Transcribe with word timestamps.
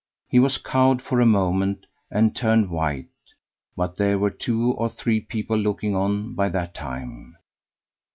He 0.27 0.39
was 0.39 0.57
cowed 0.57 0.99
for 0.99 1.21
a 1.21 1.27
moment, 1.27 1.85
and 2.09 2.35
turned 2.35 2.71
white, 2.71 3.05
but 3.77 3.97
there 3.97 4.17
were 4.17 4.31
two 4.31 4.71
or 4.71 4.89
three 4.89 5.19
people 5.21 5.55
looking 5.57 5.95
on 5.95 6.33
by 6.33 6.49
that 6.49 6.73
time. 6.73 7.37